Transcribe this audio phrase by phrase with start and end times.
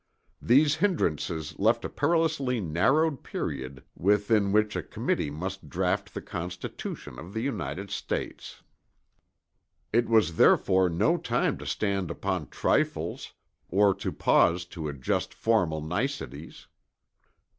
[0.41, 7.19] These hindrances left a perilously narrowed period within which a committee must draught the Constitution
[7.19, 8.63] of the United States.
[9.93, 13.33] It was therefore no time to stand upon trifles
[13.69, 16.65] or to pause to adjust formal niceties.